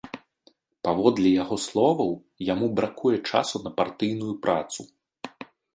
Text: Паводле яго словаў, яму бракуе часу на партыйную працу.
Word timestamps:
Паводле 0.87 1.29
яго 1.43 1.55
словаў, 1.67 2.11
яму 2.53 2.73
бракуе 2.81 3.17
часу 3.29 3.57
на 3.69 3.77
партыйную 3.83 4.35
працу. 4.49 4.81